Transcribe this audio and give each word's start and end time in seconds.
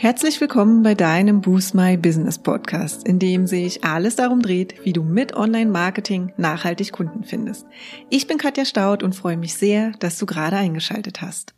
Herzlich 0.00 0.40
willkommen 0.40 0.84
bei 0.84 0.94
deinem 0.94 1.40
Boost 1.40 1.74
My 1.74 1.96
Business 1.96 2.38
Podcast, 2.38 3.04
in 3.04 3.18
dem 3.18 3.48
sich 3.48 3.82
alles 3.82 4.14
darum 4.14 4.40
dreht, 4.40 4.84
wie 4.84 4.92
du 4.92 5.02
mit 5.02 5.34
Online-Marketing 5.34 6.32
nachhaltig 6.36 6.92
Kunden 6.92 7.24
findest. 7.24 7.66
Ich 8.08 8.28
bin 8.28 8.38
Katja 8.38 8.64
Staud 8.64 9.02
und 9.02 9.16
freue 9.16 9.36
mich 9.36 9.54
sehr, 9.54 9.90
dass 9.98 10.16
du 10.16 10.24
gerade 10.24 10.54
eingeschaltet 10.54 11.20
hast. 11.20 11.52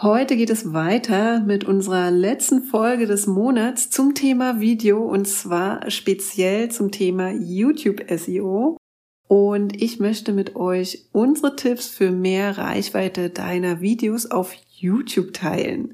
Heute 0.00 0.38
geht 0.38 0.48
es 0.48 0.72
weiter 0.72 1.40
mit 1.40 1.64
unserer 1.64 2.10
letzten 2.10 2.62
Folge 2.62 3.06
des 3.06 3.26
Monats 3.26 3.90
zum 3.90 4.14
Thema 4.14 4.60
Video 4.60 5.02
und 5.02 5.28
zwar 5.28 5.90
speziell 5.90 6.70
zum 6.70 6.90
Thema 6.90 7.32
YouTube 7.32 8.02
SEO. 8.08 8.78
Und 9.26 9.76
ich 9.76 10.00
möchte 10.00 10.32
mit 10.32 10.56
euch 10.56 11.04
unsere 11.12 11.54
Tipps 11.54 11.86
für 11.86 12.12
mehr 12.12 12.56
Reichweite 12.56 13.28
deiner 13.28 13.82
Videos 13.82 14.24
auf 14.30 14.54
YouTube 14.70 15.34
teilen. 15.34 15.92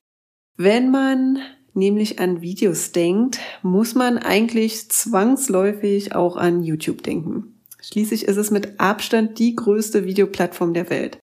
Wenn 0.57 0.93
man 0.93 1.41
nämlich 1.75 2.19
an 2.21 2.41
Videos 2.41 2.93
denkt, 2.93 3.39
muss 3.63 3.95
man 3.95 4.19
eigentlich 4.19 4.91
zwangsläufig 4.91 6.15
auch 6.15 6.37
an 6.37 6.63
YouTube 6.63 7.03
denken. 7.03 7.61
Schließlich 7.81 8.25
ist 8.25 8.37
es 8.37 8.51
mit 8.51 8.81
Abstand 8.81 9.39
die 9.39 9.55
größte 9.55 10.07
Videoplattform 10.07 10.73
der 10.73 10.89
Welt. 10.89 11.19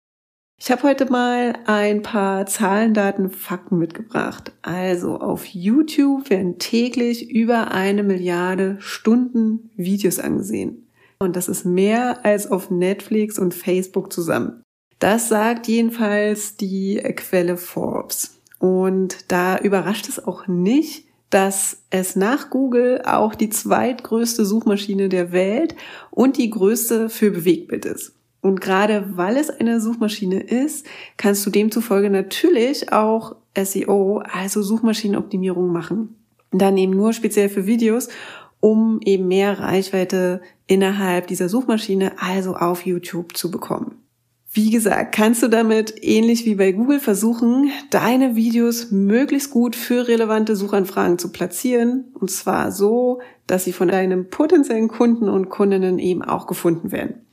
Ich 0.62 0.70
habe 0.72 0.84
heute 0.84 1.10
mal 1.10 1.54
ein 1.68 2.02
paar 2.02 2.46
Zahlen, 2.46 2.94
Daten, 2.94 3.30
Fakten 3.30 3.78
mitgebracht. 3.78 4.52
Also 4.62 5.20
auf 5.20 5.46
YouTube 5.46 6.30
werden 6.30 6.60
täglich 6.60 7.32
über 7.32 7.72
eine 7.72 8.04
Milliarde 8.04 8.76
Stunden 8.80 9.70
Videos 9.78 10.20
angesehen. 10.20 10.90
Und 11.20 11.38
das 11.38 11.48
ist 11.48 11.66
mehr 11.66 12.26
als 12.26 12.52
auf 12.52 12.70
Netflix 12.72 13.40
und 13.40 13.54
Facebook 13.54 14.12
zusammen. 14.12 14.62
Das 15.00 15.30
sagt 15.30 15.70
jedenfalls 15.70 16.58
die 16.58 16.98
Quelle 17.16 17.56
Forbes. 17.56 18.39
Und 18.60 19.32
da 19.32 19.58
überrascht 19.58 20.08
es 20.10 20.24
auch 20.24 20.48
nicht, 20.48 21.06
dass 21.30 21.78
es 21.90 22.16
nach 22.16 22.50
Google 22.50 23.02
auch 23.06 23.36
die 23.36 23.50
zweitgrößte 23.50 24.46
Suchmaschine 24.46 25.10
der 25.10 25.32
Welt 25.32 25.76
und 26.12 26.38
die 26.38 26.50
größte 26.50 27.10
für 27.10 27.32
Bewegtbild 27.32 27.86
ist. 27.86 28.14
Und 28.42 28.62
gerade 28.62 29.06
weil 29.16 29.38
es 29.38 29.50
eine 29.50 29.82
Suchmaschine 29.82 30.42
ist, 30.42 30.86
kannst 31.18 31.46
du 31.46 31.50
demzufolge 31.50 32.10
natürlich 32.10 32.92
auch 32.92 33.36
SEO, 33.58 34.20
also 34.20 34.62
Suchmaschinenoptimierung 34.62 35.72
machen. 35.72 36.16
dann 36.52 36.78
eben 36.78 36.94
nur 36.94 37.14
speziell 37.14 37.48
für 37.48 37.68
Videos, 37.68 38.08
um 38.60 39.00
eben 39.06 39.28
mehr 39.28 39.60
Reichweite 39.60 40.42
innerhalb 40.66 41.28
dieser 41.28 41.48
Suchmaschine, 41.48 42.14
also 42.20 42.56
auf 42.56 42.88
YouTube 42.88 43.38
zu 43.38 43.52
bekommen. 43.52 43.99
Wie 44.52 44.72
gesagt, 44.72 45.14
kannst 45.14 45.44
du 45.44 45.48
damit 45.48 45.94
ähnlich 46.02 46.44
wie 46.46 46.56
bei 46.56 46.72
Google 46.72 47.00
versuchen, 47.00 47.70
deine 47.92 48.36
Videos 48.36 48.90
möglichst 48.90 49.52
gut 49.52 49.76
für 49.76 50.08
relevante 50.08 50.56
Suchanfragen 50.56 51.20
zu 51.20 51.32
platzieren. 51.32 52.06
Und 52.16 52.32
zwar 52.32 52.72
so, 52.72 53.22
dass 53.46 53.66
sie 53.66 53.74
von 53.74 53.90
deinem 53.90 54.32
potenziellen 54.32 54.88
Kunden 54.88 55.30
und 55.30 55.50
Kundinnen 55.50 56.00
eben 56.00 56.24
auch 56.24 56.48
gefunden 56.48 56.92
werden. 56.92 57.28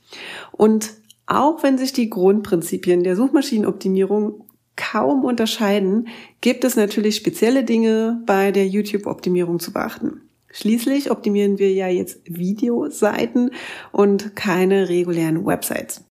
Und 0.51 0.93
auch 1.25 1.63
wenn 1.63 1.79
sich 1.79 1.91
die 1.91 2.09
Grundprinzipien 2.09 3.03
der 3.03 3.15
Suchmaschinenoptimierung 3.15 4.45
kaum 4.75 5.25
unterscheiden, 5.25 6.09
gibt 6.39 6.63
es 6.63 6.75
natürlich 6.75 7.15
spezielle 7.15 7.63
Dinge 7.63 8.21
bei 8.27 8.51
der 8.51 8.67
YouTube-Optimierung 8.67 9.59
zu 9.59 9.73
beachten. 9.73 10.21
Schließlich 10.51 11.09
optimieren 11.09 11.57
wir 11.57 11.73
ja 11.73 11.87
jetzt 11.87 12.21
Videoseiten 12.25 13.51
und 13.91 14.35
keine 14.35 14.87
regulären 14.87 15.45
Websites. 15.45 16.06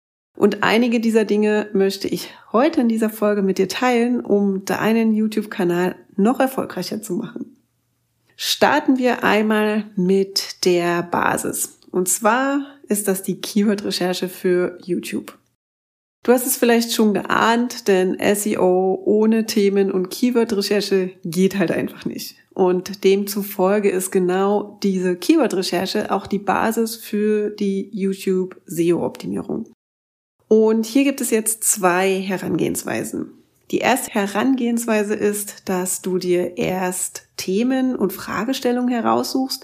Und 0.41 0.63
einige 0.63 0.99
dieser 0.99 1.23
Dinge 1.23 1.69
möchte 1.71 2.07
ich 2.07 2.33
heute 2.51 2.81
in 2.81 2.89
dieser 2.89 3.11
Folge 3.11 3.43
mit 3.43 3.59
dir 3.59 3.67
teilen, 3.67 4.21
um 4.21 4.65
deinen 4.65 5.13
YouTube-Kanal 5.13 5.95
noch 6.15 6.39
erfolgreicher 6.39 6.99
zu 6.99 7.13
machen. 7.13 7.57
Starten 8.35 8.97
wir 8.97 9.23
einmal 9.23 9.83
mit 9.95 10.65
der 10.65 11.03
Basis. 11.03 11.77
Und 11.91 12.09
zwar 12.09 12.65
ist 12.87 13.07
das 13.07 13.21
die 13.21 13.39
Keyword-Recherche 13.39 14.29
für 14.29 14.79
YouTube. 14.83 15.37
Du 16.23 16.31
hast 16.31 16.47
es 16.47 16.57
vielleicht 16.57 16.91
schon 16.91 17.13
geahnt, 17.13 17.87
denn 17.87 18.17
SEO 18.33 18.99
ohne 19.05 19.45
Themen- 19.45 19.91
und 19.91 20.09
Keyword-Recherche 20.09 21.11
geht 21.23 21.59
halt 21.59 21.69
einfach 21.69 22.05
nicht. 22.05 22.37
Und 22.55 23.03
demzufolge 23.03 23.91
ist 23.91 24.09
genau 24.09 24.79
diese 24.81 25.15
Keyword-Recherche 25.17 26.09
auch 26.11 26.25
die 26.25 26.39
Basis 26.39 26.95
für 26.95 27.51
die 27.51 27.91
YouTube-SEO-Optimierung. 27.93 29.71
Und 30.51 30.85
hier 30.85 31.05
gibt 31.05 31.21
es 31.21 31.29
jetzt 31.29 31.63
zwei 31.63 32.19
Herangehensweisen. 32.19 33.31
Die 33.71 33.77
erste 33.77 34.11
Herangehensweise 34.11 35.13
ist, 35.13 35.69
dass 35.69 36.01
du 36.01 36.17
dir 36.17 36.57
erst 36.57 37.29
Themen 37.37 37.95
und 37.95 38.11
Fragestellungen 38.11 38.89
heraussuchst, 38.89 39.63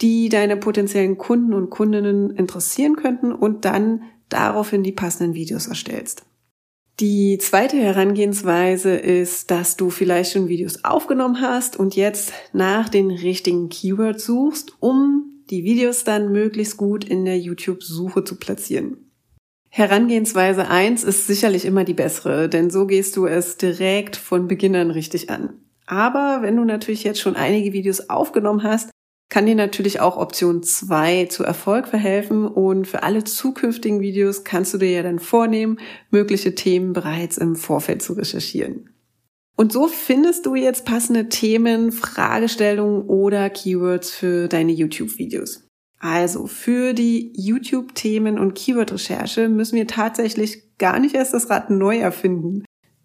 die 0.00 0.28
deine 0.30 0.56
potenziellen 0.56 1.18
Kunden 1.18 1.54
und 1.54 1.70
Kundinnen 1.70 2.30
interessieren 2.30 2.96
könnten 2.96 3.30
und 3.30 3.64
dann 3.64 4.02
daraufhin 4.28 4.82
die 4.82 4.90
passenden 4.90 5.34
Videos 5.34 5.68
erstellst. 5.68 6.24
Die 6.98 7.38
zweite 7.38 7.76
Herangehensweise 7.76 8.90
ist, 8.90 9.52
dass 9.52 9.76
du 9.76 9.88
vielleicht 9.88 10.32
schon 10.32 10.48
Videos 10.48 10.82
aufgenommen 10.82 11.42
hast 11.42 11.76
und 11.76 11.94
jetzt 11.94 12.32
nach 12.52 12.88
den 12.88 13.12
richtigen 13.12 13.68
Keywords 13.68 14.24
suchst, 14.24 14.72
um 14.80 15.44
die 15.48 15.62
Videos 15.62 16.02
dann 16.02 16.32
möglichst 16.32 16.76
gut 16.76 17.04
in 17.04 17.24
der 17.24 17.38
YouTube-Suche 17.38 18.24
zu 18.24 18.34
platzieren. 18.34 19.03
Herangehensweise 19.76 20.68
eins 20.68 21.02
ist 21.02 21.26
sicherlich 21.26 21.64
immer 21.64 21.82
die 21.82 21.94
bessere, 21.94 22.48
denn 22.48 22.70
so 22.70 22.86
gehst 22.86 23.16
du 23.16 23.26
es 23.26 23.56
direkt 23.56 24.14
von 24.14 24.46
Beginn 24.46 24.76
an 24.76 24.92
richtig 24.92 25.30
an. 25.30 25.54
Aber 25.84 26.42
wenn 26.42 26.54
du 26.54 26.64
natürlich 26.64 27.02
jetzt 27.02 27.20
schon 27.20 27.34
einige 27.34 27.72
Videos 27.72 28.08
aufgenommen 28.08 28.62
hast, 28.62 28.90
kann 29.30 29.46
dir 29.46 29.56
natürlich 29.56 29.98
auch 29.98 30.16
Option 30.16 30.62
zwei 30.62 31.24
zu 31.24 31.42
Erfolg 31.42 31.88
verhelfen 31.88 32.46
und 32.46 32.86
für 32.86 33.02
alle 33.02 33.24
zukünftigen 33.24 33.98
Videos 33.98 34.44
kannst 34.44 34.72
du 34.74 34.78
dir 34.78 34.92
ja 34.92 35.02
dann 35.02 35.18
vornehmen, 35.18 35.80
mögliche 36.12 36.54
Themen 36.54 36.92
bereits 36.92 37.36
im 37.36 37.56
Vorfeld 37.56 38.00
zu 38.00 38.12
recherchieren. 38.12 38.90
Und 39.56 39.72
so 39.72 39.88
findest 39.88 40.46
du 40.46 40.54
jetzt 40.54 40.84
passende 40.84 41.28
Themen, 41.28 41.90
Fragestellungen 41.90 43.08
oder 43.08 43.50
Keywords 43.50 44.12
für 44.12 44.46
deine 44.46 44.70
YouTube-Videos. 44.70 45.64
Also 46.04 46.46
für 46.46 46.92
die 46.92 47.32
YouTube-Themen 47.34 48.38
und 48.38 48.52
Keyword-Recherche 48.52 49.48
müssen 49.48 49.76
wir 49.76 49.86
tatsächlich 49.86 50.76
gar 50.76 50.98
nicht 50.98 51.14
erst 51.14 51.32
das 51.32 51.48
Rad 51.48 51.70
neu 51.70 51.96
erfinden. 51.96 52.62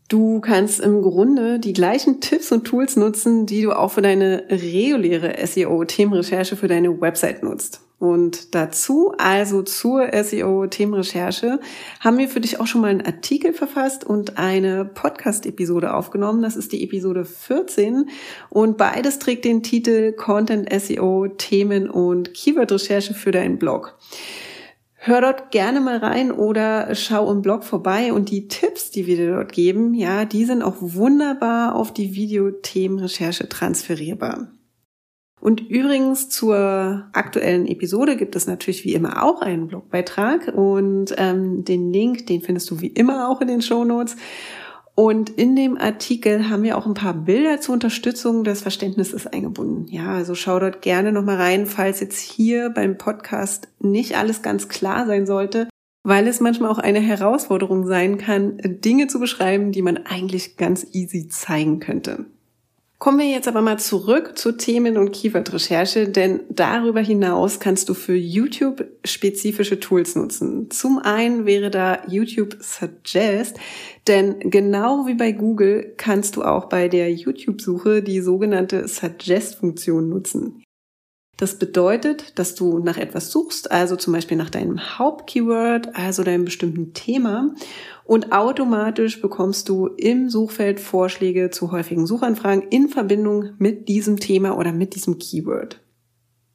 Du 0.09 0.41
kannst 0.41 0.81
im 0.81 1.01
Grunde 1.01 1.59
die 1.59 1.71
gleichen 1.71 2.19
Tipps 2.19 2.51
und 2.51 2.65
Tools 2.65 2.97
nutzen, 2.97 3.45
die 3.45 3.61
du 3.61 3.71
auch 3.71 3.91
für 3.91 4.01
deine 4.01 4.43
reguläre 4.49 5.33
SEO-Themenrecherche 5.47 6.57
für 6.57 6.67
deine 6.67 6.99
Website 6.99 7.41
nutzt. 7.41 7.79
Und 7.99 8.55
dazu, 8.55 9.13
also 9.17 9.61
zur 9.61 10.07
SEO-Themenrecherche, 10.13 11.59
haben 11.99 12.17
wir 12.17 12.29
für 12.29 12.39
dich 12.39 12.59
auch 12.59 12.65
schon 12.65 12.79
mal 12.79 12.87
einen 12.87 13.05
Artikel 13.05 13.51
verfasst 13.51 14.05
und 14.05 14.37
eine 14.37 14.85
Podcast-Episode 14.85 15.93
aufgenommen. 15.93 16.41
Das 16.41 16.55
ist 16.55 16.71
die 16.71 16.81
Episode 16.81 17.25
14 17.25 18.09
und 18.49 18.77
beides 18.77 19.19
trägt 19.19 19.43
den 19.43 19.63
Titel 19.63 20.13
Content 20.13 20.69
SEO, 20.71 21.27
Themen 21.27 21.89
und 21.89 22.33
Keyword-Recherche 22.33 23.13
für 23.13 23.31
deinen 23.31 23.59
Blog. 23.59 23.97
Hör 25.01 25.19
dort 25.19 25.51
gerne 25.51 25.81
mal 25.81 25.97
rein 25.97 26.31
oder 26.31 26.95
schau 26.95 27.31
im 27.31 27.41
Blog 27.41 27.65
vorbei 27.65 28.13
und 28.13 28.29
die 28.31 28.47
Tipps, 28.47 28.91
die 28.91 29.07
wir 29.07 29.17
dir 29.17 29.31
dort 29.33 29.51
geben, 29.51 29.93
ja, 29.93 30.23
die 30.23 30.45
sind 30.45 30.61
auch 30.61 30.75
wunderbar 30.79 31.75
auf 31.75 31.93
die 31.93 32.15
Videothemenrecherche 32.15 33.49
transferierbar. 33.49 34.47
Und 35.49 35.61
übrigens 35.67 36.29
zur 36.29 37.07
aktuellen 37.11 37.65
Episode 37.65 38.17
gibt 38.17 38.35
es 38.35 38.45
natürlich 38.45 38.85
wie 38.85 38.93
immer 38.93 39.23
auch 39.23 39.41
einen 39.41 39.65
Blogbeitrag 39.65 40.53
und 40.55 41.15
ähm, 41.17 41.65
den 41.65 41.91
Link, 41.91 42.27
den 42.27 42.41
findest 42.41 42.69
du 42.69 42.81
wie 42.81 42.89
immer 42.89 43.27
auch 43.27 43.41
in 43.41 43.47
den 43.47 43.63
Show 43.63 43.83
Notes. 43.83 44.15
Und 44.93 45.31
in 45.31 45.55
dem 45.55 45.75
Artikel 45.75 46.51
haben 46.51 46.61
wir 46.61 46.77
auch 46.77 46.85
ein 46.85 46.93
paar 46.93 47.15
Bilder 47.15 47.59
zur 47.59 47.73
Unterstützung 47.73 48.43
des 48.43 48.61
Verständnisses 48.61 49.25
eingebunden. 49.25 49.87
Ja, 49.87 50.11
also 50.13 50.35
schau 50.35 50.59
dort 50.59 50.83
gerne 50.83 51.11
nochmal 51.11 51.37
rein, 51.37 51.65
falls 51.65 51.99
jetzt 51.99 52.19
hier 52.19 52.69
beim 52.69 52.99
Podcast 52.99 53.69
nicht 53.79 54.15
alles 54.19 54.43
ganz 54.43 54.69
klar 54.69 55.07
sein 55.07 55.25
sollte, 55.25 55.67
weil 56.03 56.27
es 56.27 56.41
manchmal 56.41 56.69
auch 56.69 56.77
eine 56.77 56.99
Herausforderung 56.99 57.87
sein 57.87 58.19
kann, 58.19 58.59
Dinge 58.63 59.07
zu 59.07 59.19
beschreiben, 59.19 59.71
die 59.71 59.81
man 59.81 59.97
eigentlich 59.97 60.57
ganz 60.57 60.85
easy 60.91 61.27
zeigen 61.27 61.79
könnte. 61.79 62.27
Kommen 62.99 63.19
wir 63.19 63.29
jetzt 63.29 63.47
aber 63.47 63.61
mal 63.61 63.79
zurück 63.79 64.37
zu 64.37 64.51
Themen- 64.51 64.97
und 64.97 65.13
Keyword-Recherche, 65.13 66.09
denn 66.09 66.41
darüber 66.49 66.99
hinaus 66.99 67.61
kannst 67.61 67.87
du 67.87 67.93
für 67.93 68.13
YouTube 68.13 68.85
spezifische 69.05 69.79
Tools 69.79 70.17
nutzen. 70.17 70.69
Zum 70.69 70.99
einen 70.99 71.45
wäre 71.45 71.69
da 71.69 72.05
YouTube 72.09 72.57
Suggest, 72.59 73.57
denn 74.07 74.41
genau 74.41 75.07
wie 75.07 75.13
bei 75.13 75.31
Google 75.31 75.93
kannst 75.95 76.35
du 76.35 76.43
auch 76.43 76.65
bei 76.65 76.89
der 76.89 77.09
YouTube-Suche 77.13 78.03
die 78.03 78.19
sogenannte 78.19 78.85
Suggest-Funktion 78.85 80.09
nutzen. 80.09 80.61
Das 81.39 81.55
bedeutet, 81.55 82.37
dass 82.37 82.53
du 82.53 82.79
nach 82.79 82.97
etwas 82.97 83.31
suchst, 83.31 83.71
also 83.71 83.95
zum 83.95 84.11
Beispiel 84.11 84.35
nach 84.35 84.49
deinem 84.49 84.99
Hauptkeyword, 84.99 85.95
also 85.95 86.23
deinem 86.23 86.43
bestimmten 86.43 86.93
Thema. 86.93 87.55
Und 88.03 88.33
automatisch 88.33 89.21
bekommst 89.21 89.69
du 89.69 89.87
im 89.87 90.29
Suchfeld 90.29 90.81
Vorschläge 90.81 91.49
zu 91.49 91.71
häufigen 91.71 92.05
Suchanfragen 92.05 92.63
in 92.63 92.89
Verbindung 92.89 93.51
mit 93.57 93.87
diesem 93.87 94.19
Thema 94.19 94.57
oder 94.57 94.73
mit 94.73 94.95
diesem 94.95 95.17
Keyword. 95.17 95.79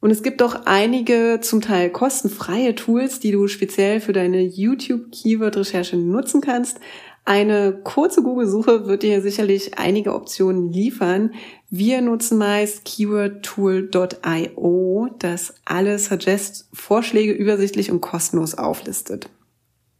Und 0.01 0.11
es 0.11 0.21
gibt 0.21 0.43
auch 0.43 0.65
einige 0.65 1.39
zum 1.41 1.61
Teil 1.61 1.89
kostenfreie 1.89 2.75
Tools, 2.75 3.19
die 3.19 3.31
du 3.31 3.47
speziell 3.47 3.99
für 3.99 4.13
deine 4.13 4.43
YouTube-Keyword-Recherche 4.43 5.97
nutzen 5.97 6.41
kannst. 6.41 6.79
Eine 7.27 7.81
kurze 7.83 8.21
Google-Suche 8.21 8.85
wird 8.85 9.01
dir 9.01 9.19
sicherlich 9.23 9.79
einige 9.79 10.13
Optionen 10.13 10.71
liefern. 10.71 11.33
Wir 11.77 12.01
nutzen 12.01 12.37
meist 12.37 12.85
keywordtool.io, 12.85 15.09
das 15.19 15.55
alle 15.65 15.99
Suggest-Vorschläge 15.99 17.33
übersichtlich 17.33 17.91
und 17.91 17.99
kostenlos 17.99 18.57
auflistet. 18.57 19.29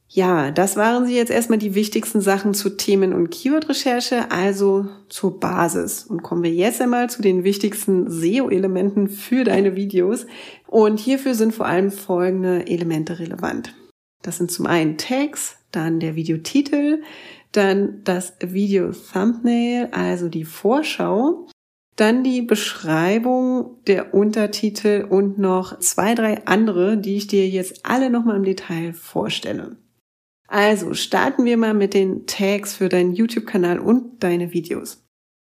Ja, 0.07 0.51
das 0.51 0.77
waren 0.77 1.05
sie 1.05 1.17
jetzt 1.17 1.31
erstmal 1.31 1.57
die 1.57 1.75
wichtigsten 1.75 2.21
Sachen 2.21 2.53
zu 2.53 2.77
Themen- 2.77 3.11
und 3.11 3.29
Keyword-Recherche, 3.29 4.31
also 4.31 4.87
zur 5.09 5.37
Basis. 5.37 6.05
Und 6.05 6.23
kommen 6.23 6.43
wir 6.43 6.53
jetzt 6.53 6.79
einmal 6.79 7.09
zu 7.09 7.21
den 7.21 7.43
wichtigsten 7.43 8.09
SEO-Elementen 8.09 9.09
für 9.09 9.43
deine 9.43 9.75
Videos. 9.75 10.27
Und 10.67 10.97
hierfür 10.97 11.35
sind 11.35 11.53
vor 11.53 11.65
allem 11.65 11.91
folgende 11.91 12.67
Elemente 12.67 13.19
relevant. 13.19 13.75
Das 14.21 14.37
sind 14.37 14.49
zum 14.49 14.65
einen 14.65 14.97
Tags, 14.97 15.57
dann 15.73 15.99
der 15.99 16.15
Videotitel, 16.15 17.01
dann 17.51 18.01
das 18.05 18.31
Video-Thumbnail, 18.39 19.89
also 19.91 20.29
die 20.29 20.45
Vorschau, 20.45 21.49
dann 21.95 22.23
die 22.23 22.41
Beschreibung, 22.41 23.77
der 23.87 24.13
Untertitel 24.13 25.05
und 25.09 25.37
noch 25.37 25.79
zwei, 25.79 26.13
drei 26.13 26.45
andere, 26.45 26.97
die 26.97 27.15
ich 27.15 27.27
dir 27.27 27.47
jetzt 27.47 27.85
alle 27.85 28.09
nochmal 28.09 28.35
im 28.35 28.43
Detail 28.43 28.93
vorstelle. 28.93 29.77
Also 30.47 30.93
starten 30.93 31.45
wir 31.45 31.57
mal 31.57 31.73
mit 31.73 31.93
den 31.93 32.27
Tags 32.27 32.75
für 32.75 32.89
deinen 32.89 33.13
YouTube-Kanal 33.13 33.79
und 33.79 34.23
deine 34.23 34.53
Videos. 34.53 35.01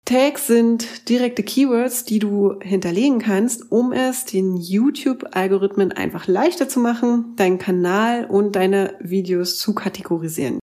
Tags 0.06 0.48
sind 0.48 1.10
direkte 1.10 1.44
Keywords, 1.44 2.06
die 2.06 2.19
du 2.19 2.57
hinterlegen 2.62 3.19
kannst, 3.19 3.69
um 3.72 3.92
es 3.92 4.24
den 4.24 4.56
YouTube-Algorithmen 4.56 5.92
einfach 5.92 6.28
leichter 6.28 6.69
zu 6.69 6.80
machen, 6.80 7.36
deinen 7.36 7.57
Kanal 7.57 8.25
und 8.25 8.56
deine 8.56 8.95
Videos 9.01 9.60
zu 9.60 9.75
kategorisieren. 9.75 10.60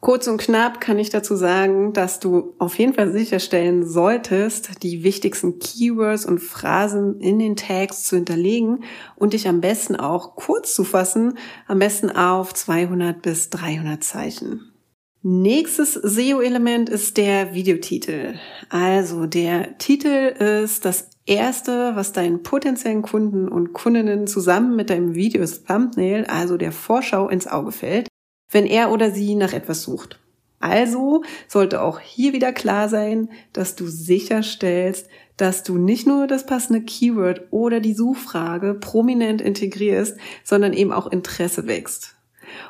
Kurz 0.00 0.28
und 0.28 0.38
knapp 0.38 0.80
kann 0.80 1.00
ich 1.00 1.10
dazu 1.10 1.34
sagen, 1.34 1.92
dass 1.92 2.20
du 2.20 2.54
auf 2.58 2.78
jeden 2.78 2.94
Fall 2.94 3.10
sicherstellen 3.10 3.84
solltest, 3.84 4.84
die 4.84 5.02
wichtigsten 5.02 5.58
Keywords 5.58 6.24
und 6.24 6.38
Phrasen 6.38 7.20
in 7.20 7.40
den 7.40 7.56
Tags 7.56 8.04
zu 8.04 8.14
hinterlegen 8.14 8.84
und 9.16 9.32
dich 9.32 9.48
am 9.48 9.60
besten 9.60 9.96
auch 9.96 10.36
kurz 10.36 10.72
zu 10.74 10.84
fassen, 10.84 11.36
am 11.66 11.80
besten 11.80 12.10
auf 12.10 12.54
200 12.54 13.20
bis 13.20 13.50
300 13.50 14.04
Zeichen. 14.04 14.72
Nächstes 15.22 15.94
SEO-Element 15.94 16.88
ist 16.88 17.16
der 17.16 17.52
Videotitel. 17.52 18.34
Also 18.70 19.26
der 19.26 19.78
Titel 19.78 20.06
ist 20.06 20.84
das 20.84 21.10
erste, 21.26 21.96
was 21.96 22.12
deinen 22.12 22.44
potenziellen 22.44 23.02
Kunden 23.02 23.48
und 23.48 23.72
Kundinnen 23.72 24.28
zusammen 24.28 24.76
mit 24.76 24.90
deinem 24.90 25.16
Videos-Thumbnail, 25.16 26.26
also 26.26 26.56
der 26.56 26.70
Vorschau, 26.70 27.28
ins 27.28 27.48
Auge 27.48 27.72
fällt 27.72 28.07
wenn 28.50 28.66
er 28.66 28.90
oder 28.90 29.10
sie 29.10 29.34
nach 29.34 29.52
etwas 29.52 29.82
sucht. 29.82 30.18
Also 30.60 31.22
sollte 31.46 31.82
auch 31.82 32.00
hier 32.00 32.32
wieder 32.32 32.52
klar 32.52 32.88
sein, 32.88 33.30
dass 33.52 33.76
du 33.76 33.86
sicherstellst, 33.86 35.08
dass 35.36 35.62
du 35.62 35.78
nicht 35.78 36.06
nur 36.06 36.26
das 36.26 36.46
passende 36.46 36.82
Keyword 36.82 37.42
oder 37.52 37.78
die 37.80 37.94
Suchfrage 37.94 38.74
prominent 38.74 39.40
integrierst, 39.40 40.16
sondern 40.42 40.72
eben 40.72 40.92
auch 40.92 41.06
Interesse 41.06 41.66
wächst. 41.68 42.16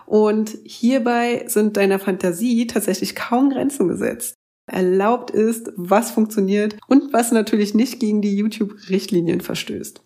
Und 0.04 0.58
hierbei 0.64 1.44
sind 1.46 1.76
deiner 1.76 1.98
Fantasie 1.98 2.66
tatsächlich 2.66 3.14
kaum 3.14 3.50
Grenzen 3.50 3.88
gesetzt. 3.88 4.34
Erlaubt 4.66 5.30
ist, 5.30 5.72
was 5.76 6.10
funktioniert 6.10 6.76
und 6.88 7.12
was 7.14 7.32
natürlich 7.32 7.74
nicht 7.74 8.00
gegen 8.00 8.20
die 8.20 8.36
YouTube-Richtlinien 8.36 9.40
verstößt. 9.40 10.02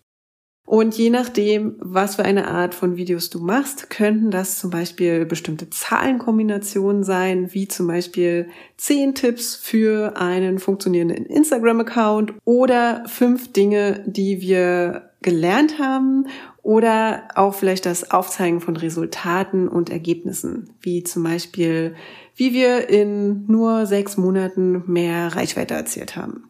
Und 0.65 0.97
je 0.97 1.09
nachdem, 1.09 1.75
was 1.79 2.15
für 2.15 2.23
eine 2.23 2.47
Art 2.47 2.73
von 2.73 2.95
Videos 2.95 3.29
du 3.29 3.39
machst, 3.39 3.89
könnten 3.89 4.31
das 4.31 4.59
zum 4.59 4.69
Beispiel 4.69 5.25
bestimmte 5.25 5.69
Zahlenkombinationen 5.69 7.03
sein, 7.03 7.53
wie 7.53 7.67
zum 7.67 7.87
Beispiel 7.87 8.47
zehn 8.77 9.13
Tipps 9.13 9.55
für 9.55 10.15
einen 10.15 10.59
funktionierenden 10.59 11.25
Instagram-Account 11.25 12.33
oder 12.45 13.03
fünf 13.07 13.51
Dinge, 13.51 14.03
die 14.07 14.39
wir 14.39 15.11
gelernt 15.21 15.79
haben 15.79 16.27
oder 16.61 17.27
auch 17.35 17.53
vielleicht 17.53 17.85
das 17.85 18.11
Aufzeigen 18.11 18.61
von 18.61 18.77
Resultaten 18.77 19.67
und 19.67 19.89
Ergebnissen, 19.89 20.73
wie 20.79 21.03
zum 21.03 21.23
Beispiel, 21.23 21.95
wie 22.35 22.53
wir 22.53 22.89
in 22.89 23.45
nur 23.47 23.85
sechs 23.85 24.15
Monaten 24.15 24.83
mehr 24.87 25.35
Reichweite 25.35 25.73
erzielt 25.73 26.15
haben. 26.15 26.45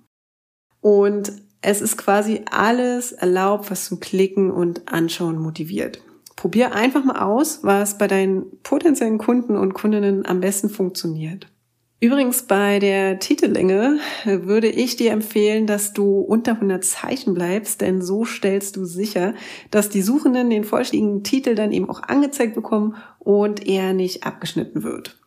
Und 0.81 1.31
es 1.63 1.81
ist 1.81 1.97
quasi 1.97 2.41
alles 2.51 3.13
erlaubt, 3.13 3.71
was 3.71 3.85
zum 3.85 3.99
Klicken 3.99 4.51
und 4.51 4.91
Anschauen 4.91 5.39
motiviert. 5.39 6.01
Probier 6.35 6.73
einfach 6.75 7.03
mal 7.05 7.21
aus, 7.21 7.59
was 7.63 7.97
bei 7.97 8.07
deinen 8.07 8.59
potenziellen 8.63 9.17
Kunden 9.17 9.55
und 9.55 9.73
Kundinnen 9.73 10.25
am 10.25 10.41
besten 10.41 10.69
funktioniert. 10.69 11.47
Übrigens 12.01 12.43
bei 12.43 12.79
der 12.79 13.19
Titellänge 13.19 13.99
würde 14.25 14.67
ich 14.67 14.97
dir 14.97 15.11
empfehlen, 15.11 15.65
dass 15.65 15.93
du 15.93 16.19
unter 16.19 16.51
100 16.55 16.83
Zeichen 16.83 17.33
bleibst, 17.33 17.79
denn 17.79 18.01
so 18.01 18.25
stellst 18.25 18.75
du 18.75 18.83
sicher, 18.83 19.33
dass 19.71 19.87
die 19.87 20.01
Suchenden 20.01 20.49
den 20.49 20.65
vollständigen 20.65 21.23
Titel 21.23 21.55
dann 21.55 21.71
eben 21.71 21.89
auch 21.89 22.03
angezeigt 22.03 22.55
bekommen 22.55 22.97
und 23.19 23.65
er 23.65 23.93
nicht 23.93 24.25
abgeschnitten 24.25 24.83
wird. 24.83 25.22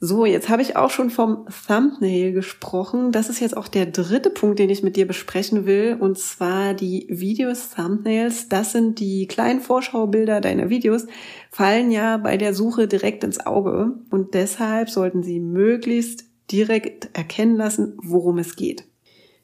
So, 0.00 0.24
jetzt 0.24 0.48
habe 0.48 0.62
ich 0.62 0.76
auch 0.76 0.90
schon 0.90 1.10
vom 1.10 1.46
Thumbnail 1.66 2.32
gesprochen. 2.32 3.10
Das 3.10 3.28
ist 3.28 3.40
jetzt 3.40 3.56
auch 3.56 3.66
der 3.66 3.86
dritte 3.86 4.30
Punkt, 4.30 4.60
den 4.60 4.70
ich 4.70 4.84
mit 4.84 4.94
dir 4.94 5.08
besprechen 5.08 5.66
will, 5.66 5.96
und 5.98 6.16
zwar 6.18 6.74
die 6.74 7.06
Videos-Thumbnails. 7.08 8.48
Das 8.48 8.70
sind 8.70 9.00
die 9.00 9.26
kleinen 9.26 9.60
Vorschaubilder 9.60 10.40
deiner 10.40 10.70
Videos, 10.70 11.06
fallen 11.50 11.90
ja 11.90 12.16
bei 12.16 12.36
der 12.36 12.54
Suche 12.54 12.86
direkt 12.86 13.24
ins 13.24 13.44
Auge 13.44 13.98
und 14.10 14.34
deshalb 14.34 14.88
sollten 14.88 15.24
sie 15.24 15.40
möglichst 15.40 16.26
direkt 16.52 17.10
erkennen 17.18 17.56
lassen, 17.56 17.98
worum 18.00 18.38
es 18.38 18.54
geht. 18.54 18.87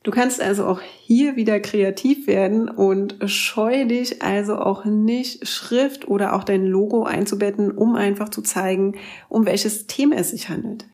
Du 0.05 0.11
kannst 0.11 0.43
also 0.43 0.67
auch 0.67 0.83
hier 0.83 1.35
wieder 1.35 1.61
kreativ 1.61 2.27
werden 2.27 2.69
und 2.69 3.17
scheue 3.25 3.87
dich 3.87 4.21
also 4.23 4.57
auch 4.57 4.85
nicht, 4.85 5.49
Schrift 5.49 6.07
oder 6.07 6.35
auch 6.37 6.45
dein 6.45 6.67
Logo 6.67 7.05
einzubetten, 7.05 7.73
um 7.73 7.97
einfach 7.97 8.29
zu 8.29 8.43
zeigen, 8.43 8.97
um 9.31 9.47
welches 9.47 9.87
Thema 9.87 10.17
es 10.17 10.31
sich 10.31 10.51
handelt. 10.51 10.87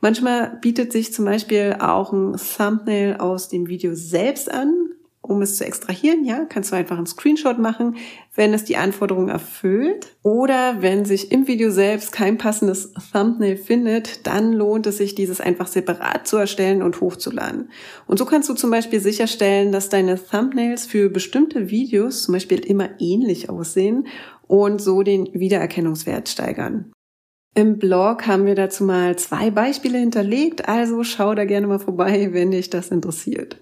Manchmal 0.00 0.58
bietet 0.60 0.92
sich 0.92 1.12
zum 1.12 1.24
Beispiel 1.24 1.76
auch 1.78 2.12
ein 2.12 2.36
Thumbnail 2.36 3.16
aus 3.18 3.48
dem 3.48 3.68
Video 3.68 3.94
selbst 3.94 4.50
an, 4.50 4.87
um 5.28 5.42
es 5.42 5.56
zu 5.56 5.64
extrahieren, 5.64 6.24
ja, 6.24 6.46
kannst 6.46 6.72
du 6.72 6.76
einfach 6.76 6.96
einen 6.96 7.06
Screenshot 7.06 7.58
machen, 7.58 7.96
wenn 8.34 8.54
es 8.54 8.64
die 8.64 8.76
Anforderungen 8.76 9.28
erfüllt. 9.28 10.16
Oder 10.22 10.80
wenn 10.80 11.04
sich 11.04 11.30
im 11.30 11.46
Video 11.46 11.70
selbst 11.70 12.12
kein 12.12 12.38
passendes 12.38 12.92
Thumbnail 13.12 13.56
findet, 13.56 14.26
dann 14.26 14.52
lohnt 14.52 14.86
es 14.86 14.96
sich, 14.96 15.14
dieses 15.14 15.40
einfach 15.40 15.66
separat 15.66 16.26
zu 16.26 16.36
erstellen 16.38 16.82
und 16.82 17.00
hochzuladen. 17.00 17.70
Und 18.06 18.18
so 18.18 18.24
kannst 18.24 18.48
du 18.48 18.54
zum 18.54 18.70
Beispiel 18.70 19.00
sicherstellen, 19.00 19.70
dass 19.70 19.88
deine 19.88 20.18
Thumbnails 20.22 20.86
für 20.86 21.10
bestimmte 21.10 21.70
Videos 21.70 22.22
zum 22.22 22.32
Beispiel 22.32 22.60
immer 22.60 22.88
ähnlich 22.98 23.50
aussehen 23.50 24.06
und 24.46 24.80
so 24.80 25.02
den 25.02 25.28
Wiedererkennungswert 25.32 26.28
steigern. 26.28 26.92
Im 27.54 27.78
Blog 27.78 28.26
haben 28.26 28.46
wir 28.46 28.54
dazu 28.54 28.84
mal 28.84 29.16
zwei 29.16 29.50
Beispiele 29.50 29.98
hinterlegt, 29.98 30.68
also 30.68 31.02
schau 31.02 31.34
da 31.34 31.44
gerne 31.44 31.66
mal 31.66 31.80
vorbei, 31.80 32.28
wenn 32.32 32.52
dich 32.52 32.70
das 32.70 32.90
interessiert. 32.90 33.58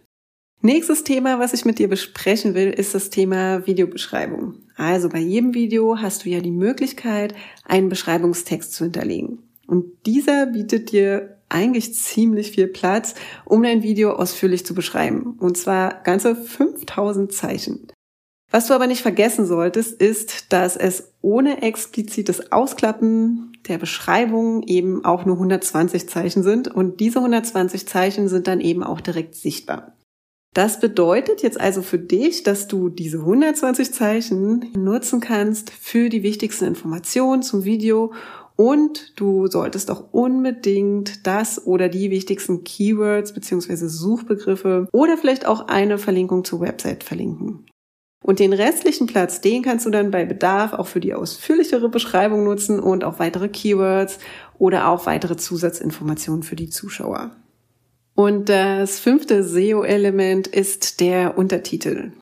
Nächstes 0.62 1.04
Thema, 1.04 1.38
was 1.38 1.52
ich 1.52 1.64
mit 1.64 1.78
dir 1.78 1.88
besprechen 1.88 2.54
will, 2.54 2.70
ist 2.70 2.94
das 2.94 3.10
Thema 3.10 3.66
Videobeschreibung. 3.66 4.54
Also 4.76 5.08
bei 5.08 5.18
jedem 5.18 5.54
Video 5.54 5.98
hast 6.00 6.24
du 6.24 6.28
ja 6.30 6.40
die 6.40 6.50
Möglichkeit, 6.50 7.34
einen 7.64 7.88
Beschreibungstext 7.88 8.72
zu 8.72 8.84
hinterlegen. 8.84 9.38
Und 9.66 9.86
dieser 10.06 10.46
bietet 10.46 10.92
dir 10.92 11.38
eigentlich 11.48 11.94
ziemlich 11.94 12.52
viel 12.52 12.66
Platz, 12.68 13.14
um 13.44 13.62
dein 13.62 13.82
Video 13.82 14.12
ausführlich 14.12 14.66
zu 14.66 14.74
beschreiben. 14.74 15.36
Und 15.38 15.56
zwar 15.56 16.02
ganze 16.02 16.34
5000 16.34 17.32
Zeichen. 17.32 17.88
Was 18.50 18.66
du 18.66 18.74
aber 18.74 18.86
nicht 18.86 19.02
vergessen 19.02 19.46
solltest, 19.46 20.00
ist, 20.00 20.52
dass 20.52 20.76
es 20.76 21.12
ohne 21.20 21.62
explizites 21.62 22.52
Ausklappen 22.52 23.52
der 23.68 23.78
Beschreibung 23.78 24.62
eben 24.62 25.04
auch 25.04 25.24
nur 25.24 25.36
120 25.36 26.08
Zeichen 26.08 26.42
sind. 26.42 26.68
Und 26.68 27.00
diese 27.00 27.18
120 27.18 27.86
Zeichen 27.86 28.28
sind 28.28 28.46
dann 28.46 28.60
eben 28.60 28.82
auch 28.82 29.00
direkt 29.00 29.34
sichtbar. 29.34 29.95
Das 30.56 30.80
bedeutet 30.80 31.42
jetzt 31.42 31.60
also 31.60 31.82
für 31.82 31.98
dich, 31.98 32.42
dass 32.42 32.66
du 32.66 32.88
diese 32.88 33.18
120 33.18 33.92
Zeichen 33.92 34.70
nutzen 34.74 35.20
kannst 35.20 35.68
für 35.68 36.08
die 36.08 36.22
wichtigsten 36.22 36.64
Informationen 36.64 37.42
zum 37.42 37.64
Video 37.64 38.14
und 38.56 39.20
du 39.20 39.48
solltest 39.48 39.90
auch 39.90 40.14
unbedingt 40.14 41.26
das 41.26 41.66
oder 41.66 41.90
die 41.90 42.10
wichtigsten 42.10 42.64
Keywords 42.64 43.34
beziehungsweise 43.34 43.90
Suchbegriffe 43.90 44.88
oder 44.92 45.18
vielleicht 45.18 45.44
auch 45.44 45.68
eine 45.68 45.98
Verlinkung 45.98 46.42
zur 46.42 46.62
Website 46.62 47.04
verlinken. 47.04 47.66
Und 48.24 48.38
den 48.38 48.54
restlichen 48.54 49.06
Platz, 49.06 49.42
den 49.42 49.60
kannst 49.60 49.84
du 49.84 49.90
dann 49.90 50.10
bei 50.10 50.24
Bedarf 50.24 50.72
auch 50.72 50.86
für 50.86 51.00
die 51.00 51.12
ausführlichere 51.12 51.90
Beschreibung 51.90 52.44
nutzen 52.44 52.80
und 52.80 53.04
auch 53.04 53.18
weitere 53.18 53.50
Keywords 53.50 54.18
oder 54.56 54.88
auch 54.88 55.04
weitere 55.04 55.36
Zusatzinformationen 55.36 56.44
für 56.44 56.56
die 56.56 56.70
Zuschauer. 56.70 57.36
Und 58.16 58.48
das 58.48 58.98
fünfte 58.98 59.44
SEO-Element 59.44 60.46
ist 60.46 61.00
der 61.00 61.36
Untertitel. 61.36 62.12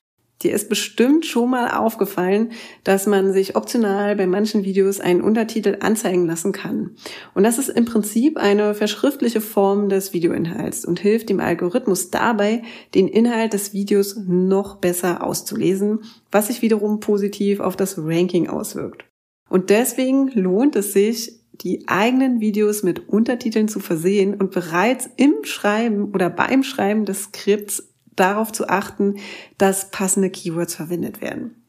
Dir 0.43 0.53
ist 0.53 0.67
bestimmt 0.67 1.25
schon 1.25 1.49
mal 1.49 1.69
aufgefallen, 1.69 2.51
dass 2.83 3.07
man 3.07 3.31
sich 3.31 3.55
optional 3.55 4.17
bei 4.17 4.27
manchen 4.27 4.65
Videos 4.65 4.99
einen 4.99 5.21
Untertitel 5.21 5.77
anzeigen 5.79 6.27
lassen 6.27 6.51
kann. 6.51 6.97
Und 7.33 7.43
das 7.43 7.57
ist 7.57 7.69
im 7.69 7.85
Prinzip 7.85 8.37
eine 8.37 8.75
verschriftliche 8.75 9.39
Form 9.39 9.87
des 9.87 10.11
Videoinhalts 10.11 10.83
und 10.83 10.99
hilft 10.99 11.29
dem 11.29 11.39
Algorithmus 11.39 12.11
dabei, 12.11 12.63
den 12.93 13.07
Inhalt 13.07 13.53
des 13.53 13.71
Videos 13.71 14.17
noch 14.27 14.75
besser 14.75 15.23
auszulesen, 15.23 16.01
was 16.29 16.47
sich 16.47 16.61
wiederum 16.61 16.99
positiv 16.99 17.61
auf 17.61 17.77
das 17.77 17.97
Ranking 17.97 18.49
auswirkt. 18.49 19.05
Und 19.49 19.69
deswegen 19.69 20.27
lohnt 20.33 20.75
es 20.75 20.91
sich, 20.91 21.44
die 21.61 21.87
eigenen 21.87 22.39
Videos 22.39 22.83
mit 22.83 23.09
Untertiteln 23.09 23.67
zu 23.67 23.79
versehen 23.79 24.35
und 24.35 24.51
bereits 24.51 25.09
im 25.17 25.43
Schreiben 25.43 26.13
oder 26.13 26.29
beim 26.29 26.63
Schreiben 26.63 27.05
des 27.05 27.23
Skripts 27.23 27.93
darauf 28.15 28.51
zu 28.51 28.69
achten, 28.69 29.15
dass 29.57 29.91
passende 29.91 30.29
Keywords 30.29 30.75
verwendet 30.75 31.21
werden. 31.21 31.65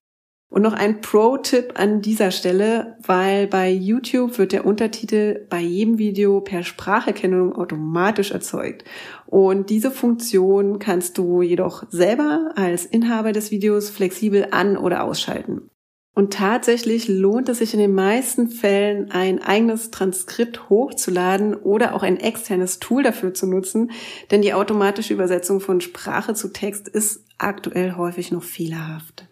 Und 0.48 0.62
noch 0.62 0.74
ein 0.74 1.00
Pro-Tipp 1.00 1.72
an 1.74 2.02
dieser 2.02 2.30
Stelle, 2.30 2.96
weil 3.04 3.48
bei 3.48 3.68
YouTube 3.70 4.38
wird 4.38 4.52
der 4.52 4.64
Untertitel 4.64 5.44
bei 5.50 5.60
jedem 5.60 5.98
Video 5.98 6.40
per 6.40 6.62
Spracherkennung 6.62 7.52
automatisch 7.52 8.30
erzeugt. 8.30 8.84
Und 9.26 9.70
diese 9.70 9.90
Funktion 9.90 10.78
kannst 10.78 11.18
du 11.18 11.42
jedoch 11.42 11.84
selber 11.90 12.52
als 12.54 12.86
Inhaber 12.86 13.32
des 13.32 13.50
Videos 13.50 13.90
flexibel 13.90 14.48
an- 14.52 14.76
oder 14.76 15.02
ausschalten. 15.02 15.68
Und 16.16 16.32
tatsächlich 16.32 17.08
lohnt 17.08 17.50
es 17.50 17.58
sich 17.58 17.74
in 17.74 17.78
den 17.78 17.92
meisten 17.92 18.48
Fällen, 18.48 19.10
ein 19.10 19.42
eigenes 19.42 19.90
Transkript 19.90 20.70
hochzuladen 20.70 21.54
oder 21.54 21.94
auch 21.94 22.02
ein 22.02 22.16
externes 22.16 22.78
Tool 22.78 23.02
dafür 23.02 23.34
zu 23.34 23.46
nutzen, 23.46 23.90
denn 24.30 24.40
die 24.40 24.54
automatische 24.54 25.12
Übersetzung 25.12 25.60
von 25.60 25.82
Sprache 25.82 26.32
zu 26.32 26.48
Text 26.48 26.88
ist 26.88 27.22
aktuell 27.36 27.96
häufig 27.96 28.32
noch 28.32 28.44
fehlerhaft. 28.44 29.28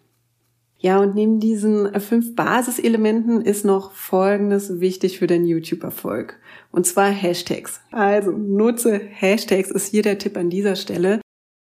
Ja, 0.77 0.99
und 0.99 1.15
neben 1.15 1.39
diesen 1.39 1.99
fünf 1.99 2.35
Basiselementen 2.35 3.41
ist 3.41 3.65
noch 3.65 3.91
Folgendes 3.91 4.79
wichtig 4.79 5.17
für 5.17 5.25
deinen 5.25 5.47
YouTube-Erfolg. 5.47 6.37
Und 6.71 6.85
zwar 6.85 7.09
Hashtags. 7.09 7.81
Also 7.89 8.29
nutze 8.29 8.99
Hashtags 8.99 9.71
ist 9.71 9.87
hier 9.87 10.03
der 10.03 10.19
Tipp 10.19 10.37
an 10.37 10.51
dieser 10.51 10.75
Stelle. 10.75 11.19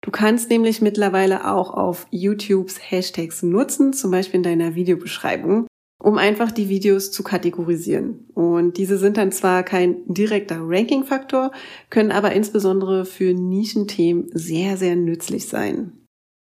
Du 0.09 0.13
kannst 0.13 0.49
nämlich 0.49 0.81
mittlerweile 0.81 1.53
auch 1.53 1.69
auf 1.69 2.07
YouTubes 2.11 2.79
Hashtags 2.81 3.43
nutzen, 3.43 3.93
zum 3.93 4.11
Beispiel 4.11 4.39
in 4.39 4.43
deiner 4.43 4.75
Videobeschreibung, 4.75 5.67
um 6.03 6.17
einfach 6.17 6.51
die 6.51 6.71
Videos 6.71 7.13
zu 7.13 7.23
kategorisieren. 7.23 8.27
Und 8.33 8.79
diese 8.79 8.97
sind 8.97 9.19
dann 9.19 9.33
zwar 9.33 9.65
kein 9.65 9.97
direkter 10.07 10.61
Ranking-Faktor, 10.63 11.53
können 11.91 12.11
aber 12.11 12.33
insbesondere 12.33 13.05
für 13.05 13.35
Nischenthemen 13.35 14.31
sehr, 14.33 14.79
sehr 14.79 14.97
nützlich 14.97 15.47
sein. 15.47 15.93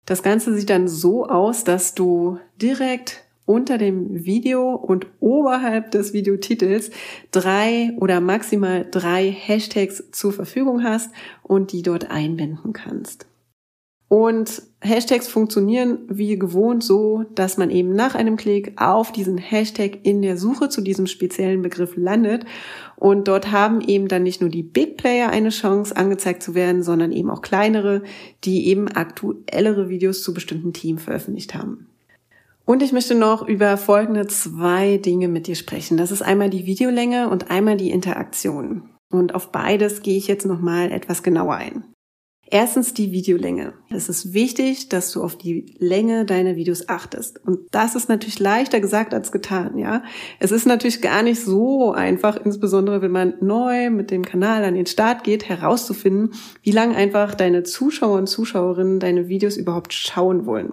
Das 0.06 0.22
Ganze 0.22 0.54
sieht 0.54 0.70
dann 0.70 0.88
so 0.88 1.26
aus, 1.26 1.62
dass 1.62 1.94
du 1.94 2.38
direkt 2.56 3.24
unter 3.44 3.76
dem 3.76 4.24
Video 4.24 4.74
und 4.74 5.06
oberhalb 5.20 5.90
des 5.90 6.14
Videotitels 6.14 6.90
drei 7.30 7.92
oder 8.00 8.22
maximal 8.22 8.86
drei 8.90 9.30
Hashtags 9.30 10.04
zur 10.12 10.32
Verfügung 10.32 10.82
hast 10.82 11.10
und 11.42 11.72
die 11.72 11.82
dort 11.82 12.10
einbinden 12.10 12.72
kannst. 12.72 13.26
Und 14.10 14.62
Hashtags 14.80 15.28
funktionieren 15.28 16.00
wie 16.08 16.36
gewohnt 16.36 16.82
so, 16.82 17.22
dass 17.36 17.58
man 17.58 17.70
eben 17.70 17.94
nach 17.94 18.16
einem 18.16 18.36
Klick 18.36 18.72
auf 18.74 19.12
diesen 19.12 19.38
Hashtag 19.38 20.00
in 20.02 20.20
der 20.20 20.36
Suche 20.36 20.68
zu 20.68 20.80
diesem 20.80 21.06
speziellen 21.06 21.62
Begriff 21.62 21.92
landet. 21.94 22.44
Und 22.96 23.28
dort 23.28 23.52
haben 23.52 23.80
eben 23.80 24.08
dann 24.08 24.24
nicht 24.24 24.40
nur 24.40 24.50
die 24.50 24.64
Big 24.64 24.96
Player 24.96 25.30
eine 25.30 25.50
Chance 25.50 25.96
angezeigt 25.96 26.42
zu 26.42 26.56
werden, 26.56 26.82
sondern 26.82 27.12
eben 27.12 27.30
auch 27.30 27.40
kleinere, 27.40 28.02
die 28.42 28.66
eben 28.66 28.88
aktuellere 28.88 29.88
Videos 29.90 30.24
zu 30.24 30.34
bestimmten 30.34 30.72
Themen 30.72 30.98
veröffentlicht 30.98 31.54
haben. 31.54 31.86
Und 32.64 32.82
ich 32.82 32.90
möchte 32.90 33.14
noch 33.14 33.46
über 33.46 33.76
folgende 33.76 34.26
zwei 34.26 34.96
Dinge 34.96 35.28
mit 35.28 35.46
dir 35.46 35.54
sprechen. 35.54 35.96
Das 35.96 36.10
ist 36.10 36.22
einmal 36.22 36.50
die 36.50 36.66
Videolänge 36.66 37.30
und 37.30 37.52
einmal 37.52 37.76
die 37.76 37.90
Interaktion. 37.90 38.90
Und 39.08 39.36
auf 39.36 39.52
beides 39.52 40.02
gehe 40.02 40.16
ich 40.16 40.26
jetzt 40.26 40.46
nochmal 40.46 40.90
etwas 40.90 41.22
genauer 41.22 41.54
ein. 41.54 41.84
Erstens 42.52 42.94
die 42.94 43.12
Videolänge. 43.12 43.74
Es 43.90 44.08
ist 44.08 44.34
wichtig, 44.34 44.88
dass 44.88 45.12
du 45.12 45.22
auf 45.22 45.38
die 45.38 45.76
Länge 45.78 46.24
deiner 46.24 46.56
Videos 46.56 46.88
achtest. 46.88 47.38
Und 47.46 47.60
das 47.70 47.94
ist 47.94 48.08
natürlich 48.08 48.40
leichter 48.40 48.80
gesagt 48.80 49.14
als 49.14 49.30
getan, 49.30 49.78
ja. 49.78 50.02
Es 50.40 50.50
ist 50.50 50.66
natürlich 50.66 51.00
gar 51.00 51.22
nicht 51.22 51.40
so 51.40 51.92
einfach, 51.92 52.44
insbesondere 52.44 53.02
wenn 53.02 53.12
man 53.12 53.34
neu 53.40 53.90
mit 53.90 54.10
dem 54.10 54.24
Kanal 54.24 54.64
an 54.64 54.74
den 54.74 54.86
Start 54.86 55.22
geht, 55.22 55.48
herauszufinden, 55.48 56.32
wie 56.62 56.72
lange 56.72 56.96
einfach 56.96 57.36
deine 57.36 57.62
Zuschauer 57.62 58.18
und 58.18 58.26
Zuschauerinnen 58.26 58.98
deine 58.98 59.28
Videos 59.28 59.56
überhaupt 59.56 59.92
schauen 59.92 60.44
wollen. 60.44 60.72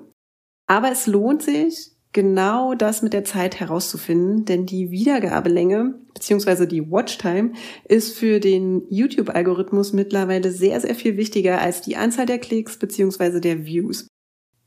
Aber 0.66 0.92
es 0.92 1.06
lohnt 1.06 1.44
sich, 1.44 1.92
genau 2.18 2.74
das 2.74 3.04
mit 3.04 3.14
der 3.14 3.26
Zeit 3.26 3.60
herauszufinden, 3.60 4.44
denn 4.44 4.66
die 4.66 4.90
Wiedergabelänge 4.90 6.00
bzw. 6.16 6.66
die 6.66 6.90
Watchtime 6.90 7.52
ist 7.88 8.18
für 8.18 8.40
den 8.40 8.82
YouTube-Algorithmus 8.90 9.94
mittlerweile 9.94 10.50
sehr, 10.50 10.82
sehr 10.82 10.96
viel 10.96 11.16
wichtiger 11.16 11.62
als 11.62 11.82
die 11.82 11.96
Anzahl 11.96 12.26
der 12.26 12.40
Klicks 12.40 12.80
bzw. 12.80 13.40
der 13.40 13.68
Views. 13.68 14.08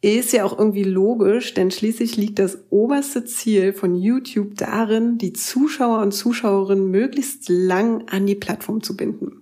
Ist 0.00 0.32
ja 0.32 0.44
auch 0.44 0.56
irgendwie 0.56 0.84
logisch, 0.84 1.52
denn 1.52 1.72
schließlich 1.72 2.16
liegt 2.16 2.38
das 2.38 2.56
oberste 2.70 3.24
Ziel 3.24 3.72
von 3.72 3.96
YouTube 3.96 4.54
darin, 4.54 5.18
die 5.18 5.32
Zuschauer 5.32 6.02
und 6.02 6.12
Zuschauerinnen 6.12 6.88
möglichst 6.88 7.48
lang 7.48 8.06
an 8.10 8.26
die 8.26 8.36
Plattform 8.36 8.80
zu 8.80 8.96
binden. 8.96 9.39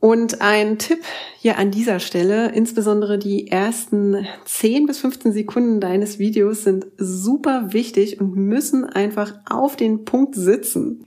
Und 0.00 0.40
ein 0.40 0.78
Tipp 0.78 1.00
hier 1.38 1.58
an 1.58 1.70
dieser 1.70 2.00
Stelle, 2.00 2.52
insbesondere 2.52 3.18
die 3.18 3.48
ersten 3.48 4.26
10 4.46 4.86
bis 4.86 4.98
15 5.00 5.32
Sekunden 5.32 5.78
deines 5.78 6.18
Videos 6.18 6.64
sind 6.64 6.86
super 6.96 7.74
wichtig 7.74 8.18
und 8.18 8.34
müssen 8.34 8.84
einfach 8.84 9.34
auf 9.48 9.76
den 9.76 10.06
Punkt 10.06 10.34
sitzen. 10.34 11.06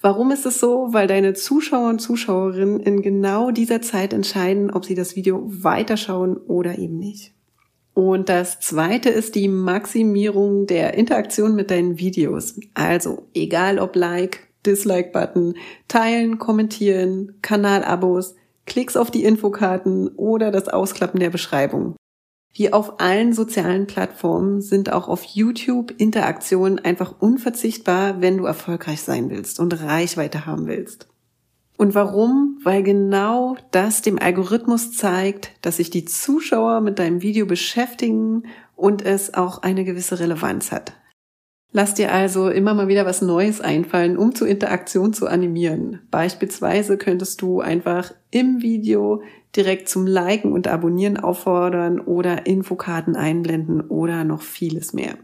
Warum 0.00 0.30
ist 0.30 0.46
es 0.46 0.58
so? 0.58 0.88
Weil 0.92 1.06
deine 1.06 1.34
Zuschauer 1.34 1.88
und 1.90 1.98
Zuschauerinnen 1.98 2.80
in 2.80 3.02
genau 3.02 3.50
dieser 3.50 3.82
Zeit 3.82 4.14
entscheiden, 4.14 4.70
ob 4.70 4.86
sie 4.86 4.94
das 4.94 5.16
Video 5.16 5.42
weiterschauen 5.46 6.36
oder 6.36 6.78
eben 6.78 6.98
nicht. 6.98 7.34
Und 7.94 8.28
das 8.28 8.58
zweite 8.58 9.08
ist 9.08 9.34
die 9.34 9.48
Maximierung 9.48 10.66
der 10.66 10.94
Interaktion 10.94 11.54
mit 11.54 11.70
deinen 11.70 11.98
Videos. 11.98 12.58
Also, 12.74 13.28
egal 13.34 13.78
ob 13.78 13.94
Like, 13.96 14.48
Dislike-Button, 14.66 15.54
teilen, 15.88 16.38
kommentieren, 16.38 17.38
Kanalabos, 17.42 18.34
Klicks 18.66 18.96
auf 18.96 19.10
die 19.10 19.24
Infokarten 19.24 20.08
oder 20.08 20.50
das 20.50 20.68
Ausklappen 20.68 21.20
der 21.20 21.30
Beschreibung. 21.30 21.96
Wie 22.52 22.72
auf 22.72 23.00
allen 23.00 23.32
sozialen 23.32 23.86
Plattformen 23.86 24.60
sind 24.60 24.92
auch 24.92 25.08
auf 25.08 25.24
YouTube 25.24 25.92
Interaktionen 25.98 26.78
einfach 26.78 27.16
unverzichtbar, 27.20 28.20
wenn 28.20 28.38
du 28.38 28.44
erfolgreich 28.44 29.02
sein 29.02 29.28
willst 29.28 29.58
und 29.58 29.82
Reichweite 29.82 30.46
haben 30.46 30.66
willst. 30.66 31.08
Und 31.76 31.96
warum? 31.96 32.60
Weil 32.62 32.84
genau 32.84 33.56
das 33.72 34.02
dem 34.02 34.20
Algorithmus 34.20 34.92
zeigt, 34.92 35.50
dass 35.62 35.78
sich 35.78 35.90
die 35.90 36.04
Zuschauer 36.04 36.80
mit 36.80 37.00
deinem 37.00 37.22
Video 37.22 37.46
beschäftigen 37.46 38.44
und 38.76 39.04
es 39.04 39.34
auch 39.34 39.62
eine 39.62 39.84
gewisse 39.84 40.20
Relevanz 40.20 40.70
hat. 40.70 40.92
Lass 41.76 41.92
dir 41.92 42.12
also 42.12 42.50
immer 42.50 42.72
mal 42.72 42.86
wieder 42.86 43.04
was 43.04 43.20
Neues 43.20 43.60
einfallen, 43.60 44.16
um 44.16 44.32
zur 44.32 44.46
Interaktion 44.46 45.12
zu 45.12 45.26
animieren. 45.26 45.98
Beispielsweise 46.12 46.96
könntest 46.96 47.42
du 47.42 47.60
einfach 47.60 48.14
im 48.30 48.62
Video 48.62 49.22
direkt 49.56 49.88
zum 49.88 50.06
Liken 50.06 50.52
und 50.52 50.68
Abonnieren 50.68 51.16
auffordern 51.16 51.98
oder 51.98 52.46
Infokarten 52.46 53.16
einblenden 53.16 53.80
oder 53.80 54.22
noch 54.22 54.40
vieles 54.40 54.92
mehr. 54.92 55.16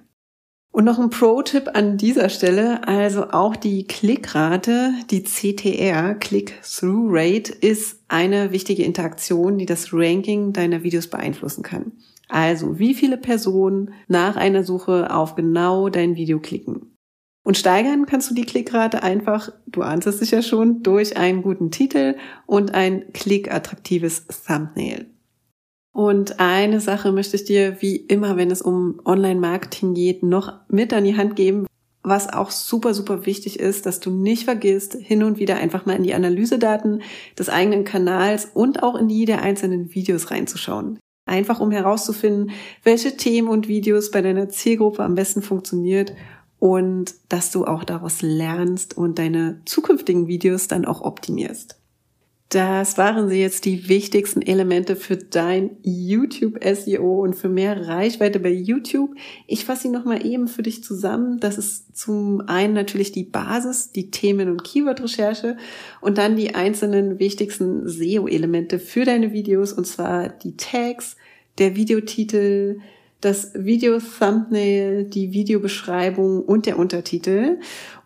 Und 0.72 0.86
noch 0.86 0.98
ein 0.98 1.10
Pro-Tipp 1.10 1.70
an 1.74 1.96
dieser 1.96 2.28
Stelle, 2.28 2.86
also 2.86 3.30
auch 3.30 3.54
die 3.54 3.86
Klickrate, 3.86 4.92
die 5.08 5.22
CTR, 5.22 6.16
Click-Through 6.16 7.10
Rate, 7.10 7.52
ist 7.52 8.00
eine 8.08 8.50
wichtige 8.50 8.82
Interaktion, 8.82 9.56
die 9.56 9.66
das 9.66 9.92
Ranking 9.92 10.52
deiner 10.52 10.82
Videos 10.82 11.06
beeinflussen 11.06 11.62
kann. 11.62 11.92
Also, 12.30 12.78
wie 12.78 12.94
viele 12.94 13.16
Personen 13.16 13.92
nach 14.06 14.36
einer 14.36 14.62
Suche 14.62 15.12
auf 15.12 15.34
genau 15.34 15.88
dein 15.88 16.14
Video 16.14 16.38
klicken. 16.38 16.96
Und 17.42 17.58
steigern 17.58 18.06
kannst 18.06 18.30
du 18.30 18.34
die 18.34 18.44
Klickrate 18.44 19.02
einfach, 19.02 19.50
du 19.66 19.82
ahnst 19.82 20.06
es 20.06 20.20
sicher 20.20 20.42
schon, 20.42 20.82
durch 20.82 21.16
einen 21.16 21.42
guten 21.42 21.70
Titel 21.70 22.14
und 22.46 22.72
ein 22.72 23.12
klickattraktives 23.12 24.26
Thumbnail. 24.46 25.06
Und 25.92 26.38
eine 26.38 26.80
Sache 26.80 27.10
möchte 27.10 27.36
ich 27.36 27.44
dir, 27.44 27.78
wie 27.80 27.96
immer, 27.96 28.36
wenn 28.36 28.52
es 28.52 28.62
um 28.62 29.00
Online-Marketing 29.04 29.94
geht, 29.94 30.22
noch 30.22 30.52
mit 30.68 30.92
an 30.92 31.04
die 31.04 31.16
Hand 31.16 31.34
geben, 31.34 31.66
was 32.02 32.32
auch 32.32 32.52
super, 32.52 32.94
super 32.94 33.26
wichtig 33.26 33.58
ist, 33.58 33.86
dass 33.86 33.98
du 33.98 34.10
nicht 34.10 34.44
vergisst, 34.44 34.94
hin 34.94 35.24
und 35.24 35.38
wieder 35.38 35.56
einfach 35.56 35.86
mal 35.86 35.96
in 35.96 36.04
die 36.04 36.14
Analysedaten 36.14 37.02
des 37.36 37.48
eigenen 37.48 37.84
Kanals 37.84 38.50
und 38.54 38.84
auch 38.84 38.94
in 38.94 39.08
die 39.08 39.24
der 39.24 39.42
einzelnen 39.42 39.92
Videos 39.94 40.30
reinzuschauen. 40.30 41.00
Einfach 41.30 41.60
um 41.60 41.70
herauszufinden, 41.70 42.50
welche 42.82 43.16
Themen 43.16 43.48
und 43.48 43.68
Videos 43.68 44.10
bei 44.10 44.20
deiner 44.20 44.50
Zielgruppe 44.50 45.02
am 45.02 45.14
besten 45.14 45.40
funktioniert 45.40 46.12
und 46.58 47.14
dass 47.30 47.50
du 47.50 47.64
auch 47.64 47.84
daraus 47.84 48.20
lernst 48.20 48.96
und 48.96 49.18
deine 49.18 49.62
zukünftigen 49.64 50.26
Videos 50.26 50.68
dann 50.68 50.84
auch 50.84 51.00
optimierst. 51.00 51.79
Das 52.50 52.98
waren 52.98 53.28
sie 53.28 53.40
jetzt 53.40 53.64
die 53.64 53.88
wichtigsten 53.88 54.42
Elemente 54.42 54.96
für 54.96 55.16
dein 55.16 55.76
YouTube 55.84 56.58
SEO 56.64 57.22
und 57.22 57.34
für 57.34 57.48
mehr 57.48 57.86
Reichweite 57.86 58.40
bei 58.40 58.50
YouTube. 58.50 59.14
Ich 59.46 59.64
fasse 59.64 59.82
sie 59.82 59.88
nochmal 59.88 60.26
eben 60.26 60.48
für 60.48 60.62
dich 60.62 60.82
zusammen. 60.82 61.38
Das 61.38 61.58
ist 61.58 61.96
zum 61.96 62.40
einen 62.48 62.74
natürlich 62.74 63.12
die 63.12 63.22
Basis, 63.22 63.92
die 63.92 64.10
Themen- 64.10 64.50
und 64.50 64.64
Keyword-Recherche 64.64 65.58
und 66.00 66.18
dann 66.18 66.34
die 66.34 66.56
einzelnen 66.56 67.20
wichtigsten 67.20 67.88
SEO-Elemente 67.88 68.80
für 68.80 69.04
deine 69.04 69.32
Videos 69.32 69.72
und 69.72 69.86
zwar 69.86 70.28
die 70.28 70.56
Tags, 70.56 71.16
der 71.58 71.76
Videotitel, 71.76 72.80
das 73.20 73.52
Video-Thumbnail, 73.54 75.04
die 75.04 75.30
Videobeschreibung 75.32 76.42
und 76.42 76.66
der 76.66 76.80
Untertitel. 76.80 77.58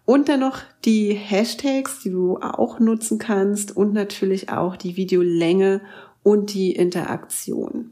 Und 0.06 0.28
dann 0.28 0.40
noch 0.40 0.58
die 0.84 1.14
Hashtags, 1.14 2.00
die 2.00 2.11
du 2.11 2.37
auch 2.38 2.78
nutzen 2.78 3.18
kannst 3.18 3.75
und 3.76 3.94
natürlich 3.94 4.50
auch 4.50 4.76
die 4.76 4.96
Videolänge 4.96 5.80
und 6.23 6.52
die 6.52 6.73
Interaktion. 6.73 7.90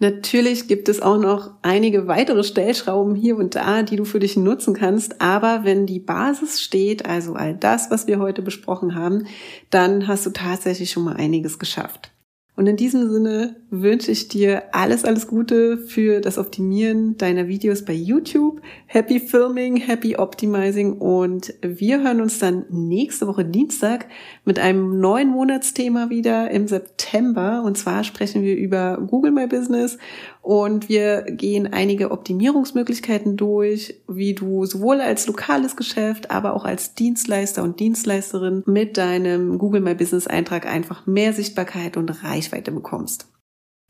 Natürlich 0.00 0.68
gibt 0.68 0.88
es 0.88 1.00
auch 1.00 1.18
noch 1.18 1.52
einige 1.62 2.06
weitere 2.06 2.44
Stellschrauben 2.44 3.14
hier 3.14 3.36
und 3.36 3.54
da, 3.54 3.82
die 3.82 3.96
du 3.96 4.04
für 4.04 4.18
dich 4.18 4.36
nutzen 4.36 4.74
kannst. 4.74 5.20
Aber 5.20 5.60
wenn 5.64 5.86
die 5.86 6.00
Basis 6.00 6.60
steht, 6.60 7.06
also 7.06 7.34
all 7.34 7.54
das, 7.54 7.90
was 7.90 8.06
wir 8.06 8.18
heute 8.18 8.42
besprochen 8.42 8.94
haben, 8.94 9.26
dann 9.70 10.06
hast 10.06 10.26
du 10.26 10.30
tatsächlich 10.30 10.90
schon 10.90 11.04
mal 11.04 11.16
einiges 11.16 11.58
geschafft. 11.58 12.13
Und 12.56 12.68
in 12.68 12.76
diesem 12.76 13.10
Sinne 13.10 13.56
wünsche 13.70 14.12
ich 14.12 14.28
dir 14.28 14.62
alles, 14.70 15.04
alles 15.04 15.26
Gute 15.26 15.76
für 15.76 16.20
das 16.20 16.38
Optimieren 16.38 17.18
deiner 17.18 17.48
Videos 17.48 17.84
bei 17.84 17.92
YouTube. 17.92 18.60
Happy 18.86 19.18
Filming, 19.18 19.76
Happy 19.76 20.16
Optimizing 20.16 20.92
und 20.92 21.52
wir 21.62 22.02
hören 22.04 22.20
uns 22.20 22.38
dann 22.38 22.64
nächste 22.70 23.26
Woche 23.26 23.44
Dienstag 23.44 24.06
mit 24.44 24.60
einem 24.60 25.00
neuen 25.00 25.30
Monatsthema 25.30 26.10
wieder 26.10 26.48
im 26.52 26.68
September. 26.68 27.64
Und 27.64 27.76
zwar 27.76 28.04
sprechen 28.04 28.42
wir 28.44 28.56
über 28.56 28.98
Google 29.04 29.32
My 29.32 29.48
Business 29.48 29.98
und 30.44 30.90
wir 30.90 31.22
gehen 31.22 31.72
einige 31.72 32.10
Optimierungsmöglichkeiten 32.10 33.36
durch, 33.36 33.94
wie 34.06 34.34
du 34.34 34.66
sowohl 34.66 35.00
als 35.00 35.26
lokales 35.26 35.74
Geschäft, 35.74 36.30
aber 36.30 36.54
auch 36.54 36.66
als 36.66 36.94
Dienstleister 36.94 37.62
und 37.62 37.80
Dienstleisterin 37.80 38.62
mit 38.66 38.98
deinem 38.98 39.58
Google 39.58 39.80
My 39.80 39.94
Business 39.94 40.26
Eintrag 40.26 40.66
einfach 40.66 41.06
mehr 41.06 41.32
Sichtbarkeit 41.32 41.96
und 41.96 42.06
Reichweite 42.44 42.72
bekommst. 42.72 43.28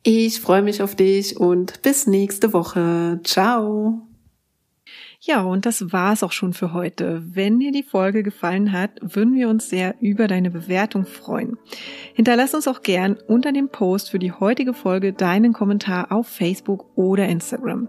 Ich 0.02 0.40
freue 0.40 0.62
mich 0.62 0.82
auf 0.82 0.94
dich 0.94 1.38
und 1.38 1.82
bis 1.82 2.06
nächste 2.06 2.52
Woche. 2.52 3.20
Ciao. 3.24 4.06
Ja, 5.20 5.40
und 5.40 5.64
das 5.64 5.90
war's 5.90 6.22
auch 6.22 6.32
schon 6.32 6.52
für 6.52 6.74
heute. 6.74 7.22
Wenn 7.24 7.58
dir 7.58 7.72
die 7.72 7.82
Folge 7.82 8.22
gefallen 8.22 8.72
hat, 8.72 8.90
würden 9.00 9.34
wir 9.34 9.48
uns 9.48 9.70
sehr 9.70 9.94
über 10.00 10.28
deine 10.28 10.50
Bewertung 10.50 11.06
freuen. 11.06 11.56
Hinterlass 12.12 12.54
uns 12.54 12.68
auch 12.68 12.82
gern 12.82 13.16
unter 13.26 13.50
dem 13.50 13.70
Post 13.70 14.10
für 14.10 14.18
die 14.18 14.32
heutige 14.32 14.74
Folge 14.74 15.14
deinen 15.14 15.54
Kommentar 15.54 16.12
auf 16.12 16.28
Facebook 16.28 16.90
oder 16.94 17.26
Instagram. 17.26 17.88